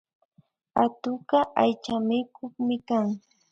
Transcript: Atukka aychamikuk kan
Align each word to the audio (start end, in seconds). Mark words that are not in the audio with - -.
Atukka 0.83 1.39
aychamikuk 1.61 2.53
kan 2.87 3.07